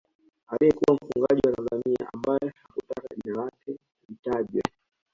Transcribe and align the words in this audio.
Aliyekuwa 0.47 0.95
mfungwa 0.95 1.27
wa 1.31 1.37
Tanzania 1.41 2.09
ambaye 2.13 2.53
hakutaka 2.63 3.15
jina 3.15 3.43
lake 3.45 3.77
litajwe 4.09 4.61